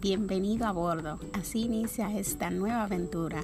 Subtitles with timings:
[0.00, 1.18] Bienvenido a bordo.
[1.32, 3.42] Así inicia esta nueva aventura.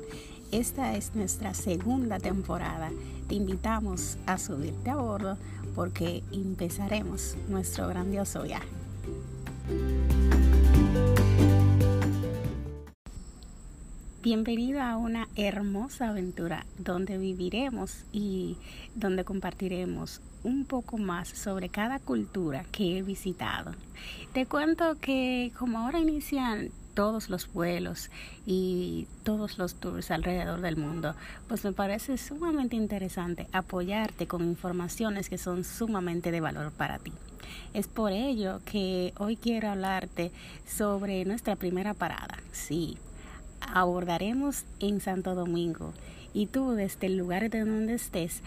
[0.53, 2.93] Esta es nuestra segunda temporada.
[3.29, 5.37] Te invitamos a subirte a bordo
[5.74, 8.69] porque empezaremos nuestro grandioso viaje.
[14.22, 18.56] Bienvenido a una hermosa aventura donde viviremos y
[18.95, 23.73] donde compartiremos un poco más sobre cada cultura que he visitado.
[24.33, 28.10] Te cuento que como ahora inician todos los vuelos
[28.45, 31.15] y todos los tours alrededor del mundo,
[31.46, 37.12] pues me parece sumamente interesante apoyarte con informaciones que son sumamente de valor para ti.
[37.73, 40.32] Es por ello que hoy quiero hablarte
[40.66, 42.38] sobre nuestra primera parada.
[42.51, 42.96] Sí,
[43.60, 45.93] abordaremos en Santo Domingo
[46.34, 48.43] y tú desde el lugar de donde estés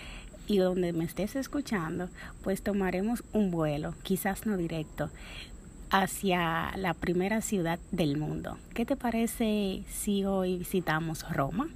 [0.52, 2.10] y donde me estés escuchando,
[2.44, 5.10] pues tomaremos un vuelo, quizás no directo,
[5.90, 8.58] hacia la primera ciudad del mundo.
[8.74, 11.70] ¿Qué te parece si hoy visitamos Roma?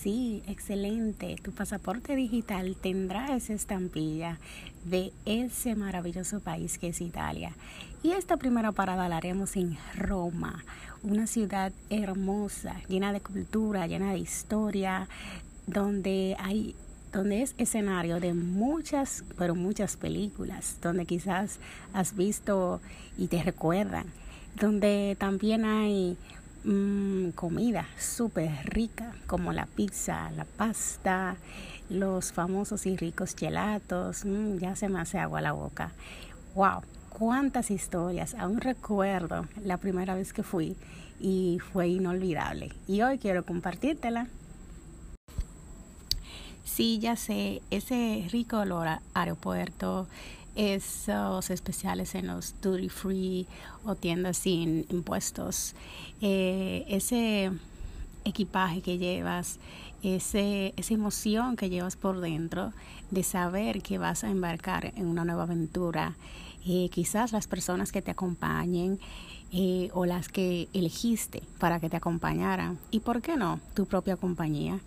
[0.00, 1.36] Sí, excelente.
[1.42, 4.38] Tu pasaporte digital tendrá esa estampilla
[4.86, 7.52] de ese maravilloso país que es Italia.
[8.02, 10.64] Y esta primera parada la haremos en Roma,
[11.02, 15.08] una ciudad hermosa, llena de cultura, llena de historia,
[15.68, 16.74] donde hay
[17.12, 21.58] donde es escenario de muchas, pero muchas películas, donde quizás
[21.94, 22.82] has visto
[23.16, 24.04] y te recuerdan,
[24.60, 26.18] donde también hay
[26.64, 31.36] mm, comida súper rica, como la pizza, la pasta,
[31.88, 35.92] los famosos y ricos gelatos, mm, ya se me hace agua la boca.
[36.54, 36.82] ¡Wow!
[37.18, 38.34] cuántas historias.
[38.34, 40.76] Aún recuerdo la primera vez que fui
[41.20, 42.70] y fue inolvidable.
[42.86, 44.28] Y hoy quiero compartírtela.
[46.78, 50.06] Sí, ya sé, ese rico olor a aeropuerto,
[50.54, 53.48] esos especiales en los duty free
[53.84, 55.74] o tiendas sin impuestos,
[56.20, 57.50] eh, ese
[58.24, 59.58] equipaje que llevas,
[60.04, 62.72] ese, esa emoción que llevas por dentro
[63.10, 66.14] de saber que vas a embarcar en una nueva aventura
[66.64, 69.00] eh, quizás las personas que te acompañen
[69.50, 72.78] eh, o las que elegiste para que te acompañaran.
[72.92, 74.78] Y por qué no tu propia compañía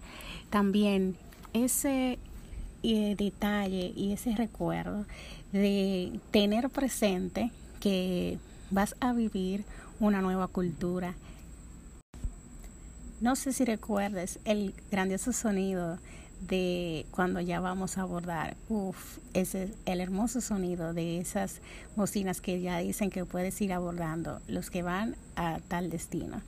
[0.49, 1.17] también
[1.53, 2.19] ese
[2.83, 5.05] eh, detalle y ese recuerdo
[5.51, 8.37] de tener presente que
[8.69, 9.63] vas a vivir
[9.99, 11.15] una nueva cultura
[13.21, 15.99] no sé si recuerdes el grandioso sonido
[16.41, 21.61] de cuando ya vamos a abordar, uff, ese es el hermoso sonido de esas
[21.95, 26.41] bocinas que ya dicen que puedes ir abordando, los que van a tal destino.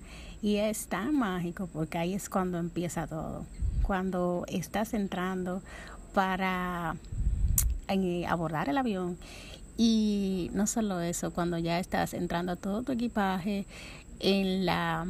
[0.44, 3.46] Y es tan mágico porque ahí es cuando empieza todo,
[3.82, 5.62] cuando estás entrando
[6.14, 6.98] para
[8.28, 9.18] abordar el avión
[9.78, 13.66] y no solo eso, cuando ya estás entrando todo tu equipaje
[14.20, 15.08] en la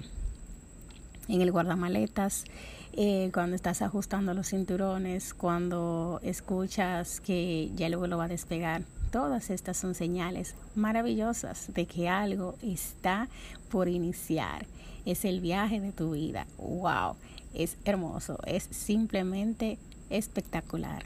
[1.28, 2.44] en el guardamaletas
[2.92, 8.84] eh, cuando estás ajustando los cinturones, cuando escuchas que ya luego lo va a despegar.
[9.12, 13.30] Todas estas son señales maravillosas de que algo está
[13.72, 14.68] por iniciar.
[15.06, 16.48] Es el viaje de tu vida.
[16.58, 17.16] ¡Wow!
[17.54, 19.78] Es hermoso, es simplemente
[20.10, 21.06] espectacular.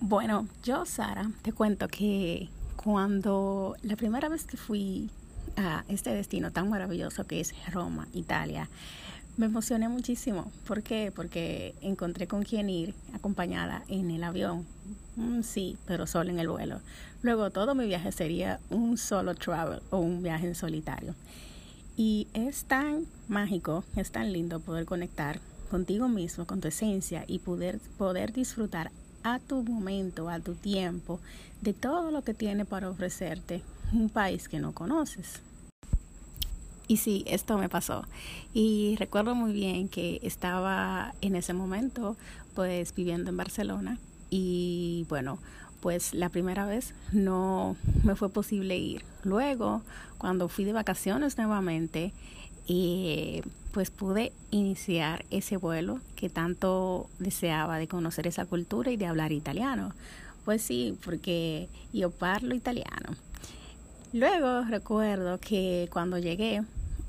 [0.00, 5.10] Bueno, yo, Sara, te cuento que cuando la primera vez que fui
[5.56, 8.68] a este destino tan maravilloso que es Roma, Italia,
[9.36, 10.50] me emocioné muchísimo.
[10.66, 11.12] ¿Por qué?
[11.14, 14.66] Porque encontré con quién ir acompañada en el avión.
[15.16, 16.80] Mm, sí, pero solo en el vuelo.
[17.22, 21.14] Luego todo mi viaje sería un solo travel o un viaje en solitario.
[21.96, 25.40] Y es tan mágico, es tan lindo poder conectar
[25.70, 28.90] contigo mismo, con tu esencia y poder, poder disfrutar
[29.22, 31.20] a tu momento, a tu tiempo,
[31.60, 33.62] de todo lo que tiene para ofrecerte
[33.92, 35.42] un país que no conoces.
[36.88, 38.04] Y sí, esto me pasó.
[38.52, 42.16] Y recuerdo muy bien que estaba en ese momento
[42.54, 43.98] pues viviendo en Barcelona
[44.28, 45.38] y bueno,
[45.80, 49.04] pues la primera vez no me fue posible ir.
[49.24, 49.82] Luego,
[50.18, 52.12] cuando fui de vacaciones nuevamente,
[52.68, 53.42] eh,
[53.72, 59.32] pues pude iniciar ese vuelo que tanto deseaba de conocer esa cultura y de hablar
[59.32, 59.92] italiano.
[60.44, 63.16] Pues sí, porque yo parlo italiano.
[64.12, 66.62] Luego recuerdo que cuando llegué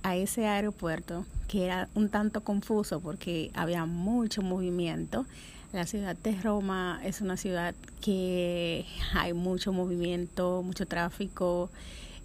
[0.03, 5.25] a ese aeropuerto que era un tanto confuso porque había mucho movimiento.
[5.73, 11.69] La ciudad de Roma es una ciudad que hay mucho movimiento, mucho tráfico,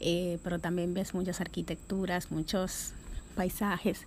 [0.00, 2.92] eh, pero también ves muchas arquitecturas, muchos
[3.36, 4.00] paisajes.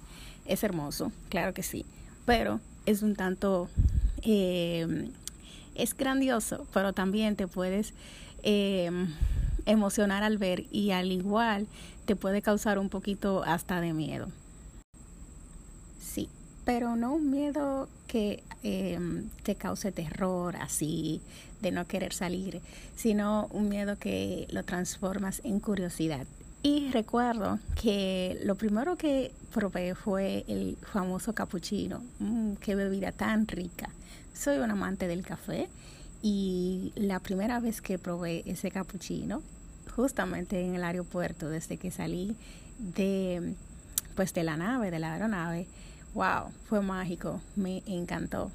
[0.45, 1.86] Es hermoso, claro que sí,
[2.25, 3.69] pero es un tanto,
[4.24, 5.09] eh,
[5.74, 7.94] es grandioso, pero también te puedes
[8.44, 8.91] eh,
[9.65, 11.65] emocionar al ver y al igual
[12.03, 14.27] te puede causar un poquito hasta de miedo.
[16.01, 16.27] Sí,
[16.65, 21.21] pero no un miedo que em, te cause terror así
[21.61, 22.59] de no querer salir,
[22.95, 26.25] sino un miedo que lo transformas en curiosidad.
[26.63, 32.03] Y recuerdo que lo primero que probé fue el famoso cappuccino.
[32.19, 33.89] Mm, qué bebida tan rica.
[34.33, 35.69] Soy un amante del café
[36.21, 39.41] y la primera vez que probé ese cappuccino,
[39.95, 42.35] justamente en el aeropuerto, desde que salí
[42.79, 43.53] de,
[44.15, 45.67] pues de la nave, de la aeronave,
[46.13, 48.51] wow, fue mágico, me encantó.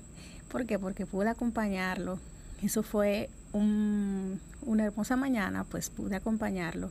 [0.48, 0.78] ¿Por qué?
[0.78, 2.18] Porque pude acompañarlo.
[2.62, 6.90] Eso fue un, una hermosa mañana, pues pude acompañarlo.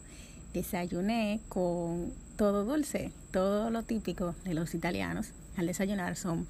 [0.53, 5.29] Desayuné con todo dulce, todo lo típico de los italianos.
[5.57, 6.47] Al desayunar son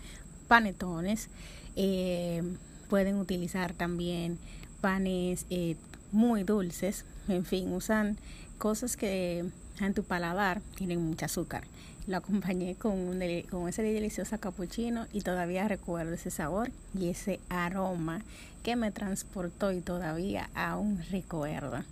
[0.47, 1.29] panetones.
[1.75, 2.43] Eh,
[2.89, 4.37] pueden utilizar también
[4.81, 5.75] panes eh,
[6.11, 7.05] muy dulces.
[7.27, 8.17] En fin, usan
[8.57, 9.45] cosas que
[9.79, 11.63] en tu paladar tienen mucho azúcar.
[12.05, 13.19] Lo acompañé con,
[13.49, 18.21] con ese delicioso cappuccino y todavía recuerdo ese sabor y ese aroma
[18.61, 21.83] que me transportó y todavía aún recuerdo.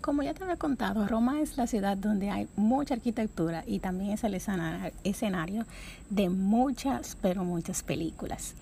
[0.00, 4.12] Como ya te había contado, Roma es la ciudad donde hay mucha arquitectura y también
[4.12, 5.66] es el escenario
[6.08, 8.54] de muchas, pero muchas películas.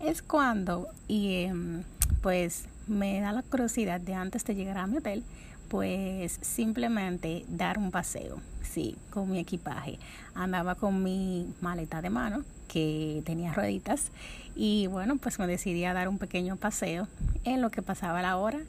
[0.00, 1.82] Es cuando, y em,
[2.22, 5.22] pues me da la curiosidad de antes de llegar a mi hotel,
[5.68, 9.98] pues simplemente dar un paseo, sí, con mi equipaje.
[10.34, 14.10] Andaba con mi maleta de mano que tenía rueditas
[14.54, 17.08] y bueno, pues me decidí a dar un pequeño paseo
[17.44, 18.60] en lo que pasaba la hora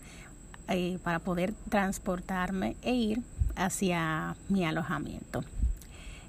[0.68, 3.22] eh, para poder transportarme e ir
[3.56, 5.44] hacia mi alojamiento.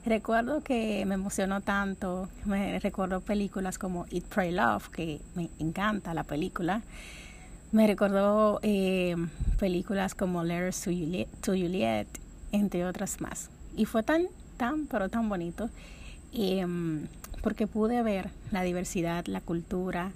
[0.07, 6.15] Recuerdo que me emocionó tanto, me recuerdo películas como Eat, Pray, Love, que me encanta
[6.15, 6.83] la película.
[7.73, 9.15] Me recordó eh,
[9.61, 12.09] películas como Letters to Juliet, to Juliet,
[12.51, 13.49] entre otras más.
[13.77, 14.27] Y fue tan,
[14.57, 15.71] tan, pero tan bonito
[16.33, 17.07] em,
[17.43, 20.11] porque pude ver la diversidad, la cultura,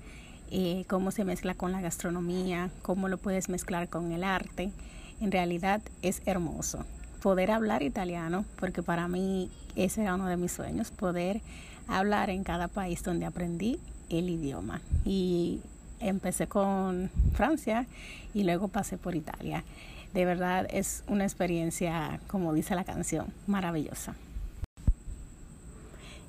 [0.51, 4.73] eh, cómo se mezcla con la gastronomía, cómo lo puedes mezclar con el arte.
[5.21, 6.85] En realidad es hermoso
[7.23, 11.41] poder hablar italiano, porque para mí ese era uno de mis sueños, poder
[11.87, 13.79] hablar en cada país donde aprendí
[14.11, 14.81] el idioma.
[15.05, 15.61] Y
[16.09, 17.87] empecé con Francia
[18.33, 19.65] y luego pasé por Italia.
[20.13, 24.15] De verdad es una experiencia, como dice la canción, maravillosa.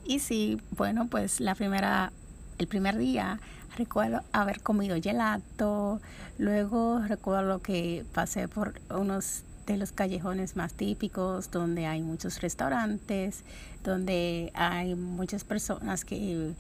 [0.06, 2.12] Y sí, bueno, pues la primera,
[2.58, 3.40] el primer día
[3.76, 6.00] recuerdo haber comido gelato,
[6.38, 13.44] luego recuerdo que pasé por unos de los callejones más típicos donde hay muchos restaurantes,
[13.84, 16.54] donde hay muchas personas que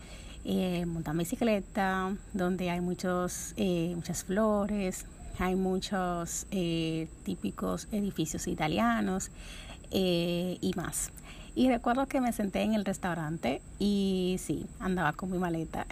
[0.46, 5.06] eh, montan bicicleta, donde hay muchos, eh, muchas flores,
[5.40, 9.32] hay muchos eh, típicos edificios italianos
[9.92, 11.12] eh, y más.
[11.58, 15.88] Y recuerdo que me senté en el restaurante y sí, andaba con mi maleta,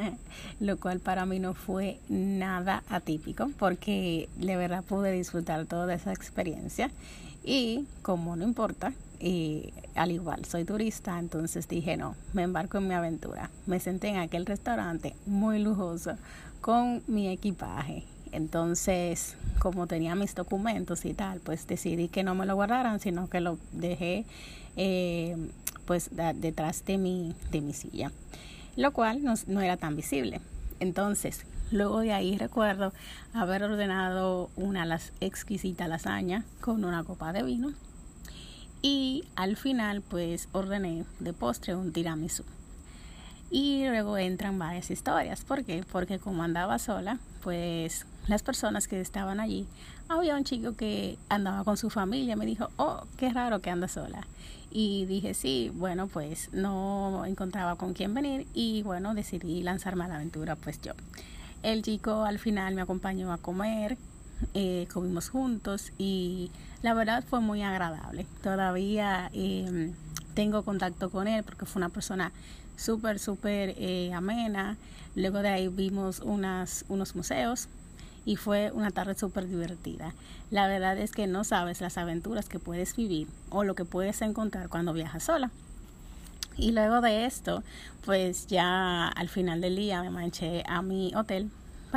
[0.60, 6.12] lo cual para mí no fue nada atípico porque de verdad pude disfrutar toda esa
[6.12, 6.90] experiencia
[7.42, 12.88] y como no importa, y al igual soy turista, entonces dije no, me embarco en
[12.88, 13.50] mi aventura.
[13.66, 16.16] Me senté en aquel restaurante muy lujoso
[16.60, 18.04] con mi equipaje.
[18.32, 23.30] Entonces, como tenía mis documentos y tal, pues decidí que no me lo guardaran, sino
[23.30, 24.26] que lo dejé
[24.76, 25.36] eh,
[25.86, 28.10] pues detrás de mi, de mi silla,
[28.76, 30.40] lo cual no, no era tan visible.
[30.80, 32.92] Entonces, luego de ahí recuerdo
[33.32, 37.72] haber ordenado una las exquisita lasaña con una copa de vino
[38.82, 42.44] y al final pues ordené de postre un tiramisú.
[43.50, 45.44] Y luego entran varias historias.
[45.44, 45.84] ¿Por qué?
[45.90, 49.66] Porque como andaba sola, pues las personas que estaban allí,
[50.08, 53.88] había un chico que andaba con su familia, me dijo, oh, qué raro que anda
[53.88, 54.26] sola.
[54.70, 60.08] Y dije, sí, bueno, pues no encontraba con quién venir y bueno, decidí lanzarme a
[60.08, 60.92] la aventura pues yo.
[61.62, 63.96] El chico al final me acompañó a comer,
[64.54, 66.50] eh, comimos juntos y
[66.82, 68.26] la verdad fue muy agradable.
[68.42, 69.92] Todavía em,
[70.34, 72.32] tengo contacto con él porque fue una persona
[72.76, 74.76] súper, súper eh, amena.
[75.14, 77.68] Luego de ahí vimos unas, unos museos
[78.24, 80.14] y fue una tarde súper divertida.
[80.50, 84.20] La verdad es que no sabes las aventuras que puedes vivir o lo que puedes
[84.22, 85.50] encontrar cuando viajas sola.
[86.58, 87.62] Y luego de esto,
[88.04, 91.50] pues ya al final del día me manché a mi hotel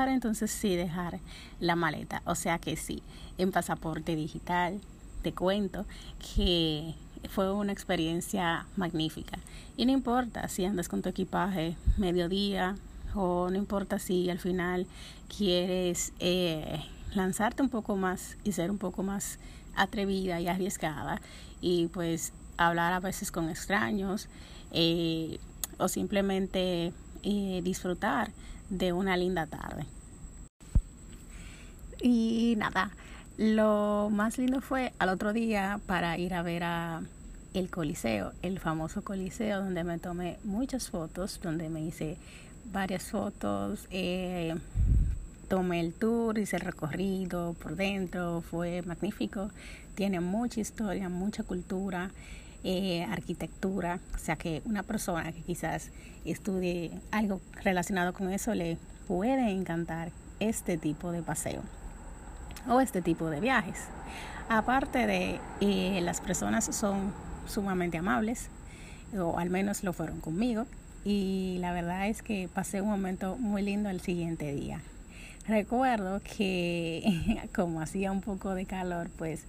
[0.07, 1.19] entonces sí dejar
[1.59, 2.21] la maleta.
[2.25, 3.03] O sea que sí,
[3.37, 4.79] en pasaporte digital,
[5.21, 5.85] te cuento
[6.35, 6.95] que
[7.29, 9.37] fue una experiencia magnífica.
[9.75, 12.75] Y no importa si andas con tu equipaje mediodía
[13.15, 14.87] o no importa si al final
[15.35, 16.81] quieres eh,
[17.13, 19.39] lanzarte un poco más y ser un poco más
[19.75, 21.21] atrevida y arriesgada
[21.61, 24.27] y pues hablar a veces con extraños
[24.71, 25.39] eh,
[25.77, 28.31] o simplemente eh, disfrutar
[28.69, 29.85] de una linda tarde.
[32.01, 32.91] Y nada,
[33.37, 37.01] lo más lindo fue al otro día para ir a ver a
[37.53, 42.17] el Coliseo, el famoso Coliseo donde me tomé muchas fotos, donde me hice
[42.71, 44.55] varias fotos, eh,
[45.47, 49.49] tomé el tour, hice el recorrido por dentro, fue magnífico,
[49.95, 52.11] tiene mucha historia, mucha cultura,
[52.63, 55.91] eh, arquitectura, o sea que una persona que quizás
[56.25, 61.61] estudie algo relacionado con eso le puede encantar este tipo de paseo
[62.67, 63.85] o este tipo de viajes.
[64.49, 67.13] Aparte de eh, las personas son
[67.47, 68.49] sumamente amables,
[69.17, 70.65] o al menos lo fueron conmigo,
[71.05, 74.81] y la verdad es que pasé un momento muy lindo el siguiente día.
[75.47, 79.45] Recuerdo que como hacía un poco de calor, pues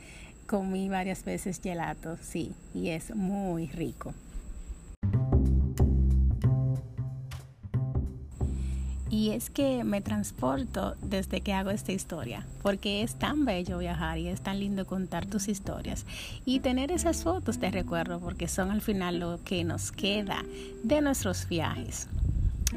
[0.51, 4.13] comí varias veces gelato, sí, y es muy rico.
[9.09, 14.19] Y es que me transporto desde que hago esta historia, porque es tan bello viajar
[14.19, 16.05] y es tan lindo contar tus historias
[16.45, 20.45] y tener esas fotos de recuerdo, porque son al final lo que nos queda
[20.83, 22.09] de nuestros viajes.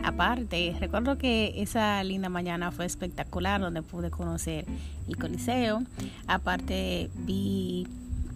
[0.01, 4.65] Aparte, recuerdo que esa linda mañana fue espectacular donde pude conocer
[5.07, 5.83] el Coliseo.
[6.27, 7.87] Aparte vi,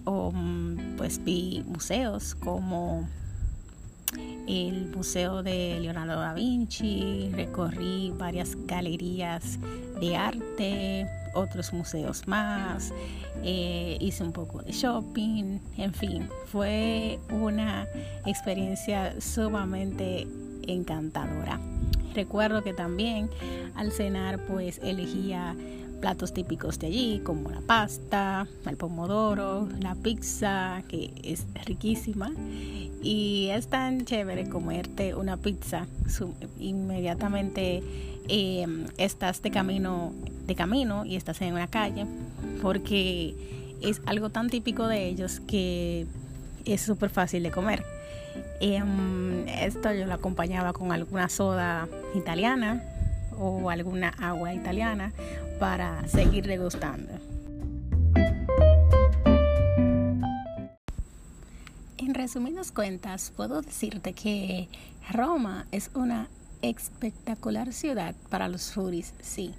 [0.05, 3.07] um, pues vi museos como
[4.47, 9.59] el Museo de Leonardo da Vinci, recorrí varias galerías
[9.99, 12.93] de arte, otros museos más,
[13.43, 17.87] eh, hice un poco de shopping, en fin, fue una
[18.25, 20.27] experiencia sumamente
[20.67, 21.59] encantadora.
[22.13, 23.29] Recuerdo que también
[23.75, 25.55] al cenar pues elegía
[26.01, 32.31] platos típicos de allí como la pasta, el pomodoro, la pizza que es riquísima
[33.01, 35.87] y es tan chévere comerte una pizza
[36.59, 37.83] inmediatamente
[38.27, 40.13] em, estás de camino
[40.45, 42.05] de camino y estás en una calle
[42.61, 43.35] porque
[43.81, 46.05] es algo tan típico de ellos que
[46.65, 47.96] es súper fácil de comer
[48.59, 52.83] Em, esto yo lo acompañaba con alguna soda italiana
[53.37, 55.13] o alguna agua italiana
[55.59, 57.13] para seguir degustando.
[61.97, 64.69] En resumidas cuentas, puedo decirte que
[65.11, 66.27] Roma es una
[66.61, 69.53] espectacular ciudad para los foodies, sí,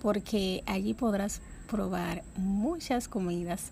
[0.00, 3.70] porque allí podrás probar muchas comidas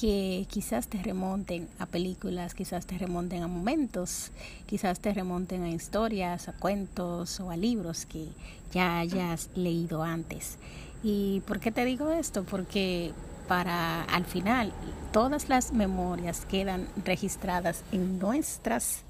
[0.00, 4.32] que quizás te remonten a películas, quizás te remonten a momentos,
[4.66, 8.28] quizás te remonten a historias, a cuentos o a libros que
[8.72, 10.58] ya hayas leído antes.
[11.02, 12.44] ¿Y por qué te digo esto?
[12.44, 13.12] Porque
[13.46, 14.72] para al final
[15.12, 19.02] todas las memorias quedan registradas en nuestras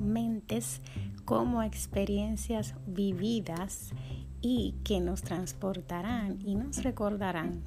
[0.00, 0.80] mentes
[1.26, 3.90] como experiencias vividas
[4.40, 7.62] y que nos transportarán y nos recordarán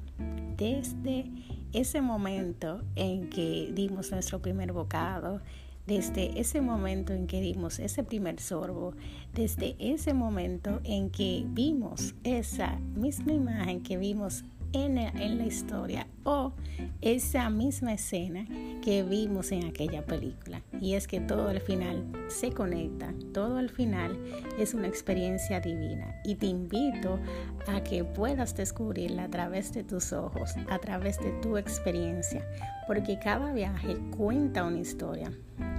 [0.56, 1.30] desde
[1.72, 5.42] ese momento en que dimos nuestro primer bocado,
[5.86, 8.94] desde ese momento en que dimos ese primer sorbo,
[9.34, 16.52] desde ese momento en que vimos esa misma imagen que vimos en la, historia o
[17.00, 18.46] esa misma escena
[18.82, 20.62] que vimos en aquella película.
[20.80, 24.18] Y es que todo al final se conecta, todo al final
[24.58, 26.20] es una experiencia divina.
[26.24, 27.18] Y te invito
[27.66, 32.46] a que puedas descubrirla a través de tus ojos, a través de tu experiencia,
[32.86, 35.32] porque cada viaje cuenta una historia,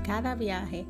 [0.05, 0.86] cada viaje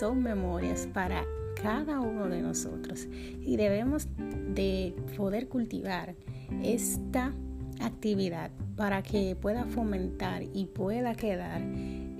[0.00, 1.24] son memorias para
[1.60, 3.06] cada uno de nosotros
[3.40, 4.08] y debemos
[4.54, 6.14] de poder cultivar
[6.62, 7.32] esta
[7.80, 11.62] actividad para que pueda fomentar y pueda quedar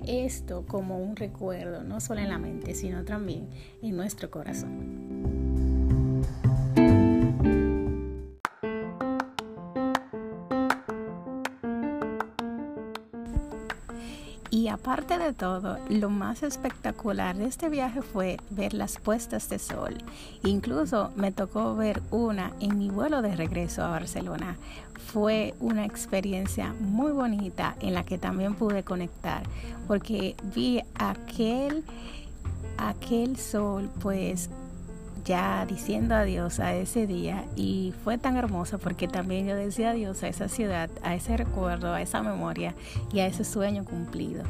[0.07, 3.49] esto como un recuerdo, no solo en la mente, sino también
[3.81, 5.04] en nuestro corazón.
[14.85, 19.97] Aparte de todo, lo más espectacular de este viaje fue ver las puestas de sol.
[20.43, 24.57] Incluso me tocó ver una en mi vuelo de regreso a Barcelona.
[25.11, 29.41] Fue una experiencia muy bonita en la que también pude conectar
[29.87, 31.83] porque vi aquel
[32.77, 34.51] aquel sol pues
[35.25, 40.21] ya diciendo adiós a ese día y fue tan hermoso porque también yo decía adiós
[40.23, 42.75] a esa ciudad, a ese recuerdo, a esa memoria
[43.11, 44.43] y a ese sueño cumplido.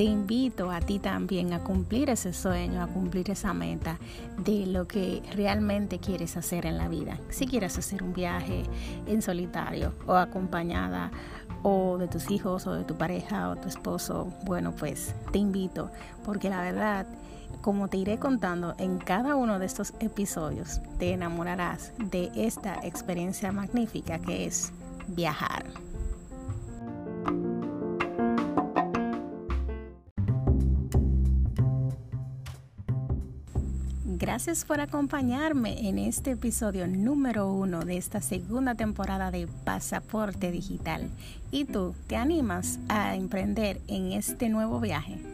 [0.00, 3.98] Te invito a ti también a cumplir ese sueño, a cumplir esa meta
[4.38, 7.18] de lo que realmente quieres hacer en la vida.
[7.28, 8.62] Si quieres hacer un viaje
[9.06, 11.10] en solitario o acompañada
[11.62, 15.90] o de tus hijos o de tu pareja o tu esposo, bueno, pues te invito
[16.24, 17.06] porque la verdad
[17.60, 23.52] como te iré contando en cada uno de estos episodios, te enamorarás de esta experiencia
[23.52, 24.72] magnífica que es
[25.08, 25.66] viajar.
[34.20, 41.08] Gracias por acompañarme en este episodio número uno de esta segunda temporada de Pasaporte Digital.
[41.50, 45.29] ¿Y tú te animas a emprender en este nuevo viaje?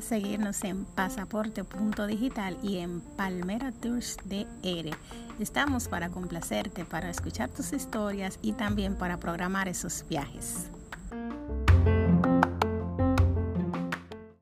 [0.00, 4.96] Seguirnos en pasaporte.digital y en Palmera Tours DR.
[5.40, 10.70] Estamos para complacerte, para escuchar tus historias y también para programar esos viajes.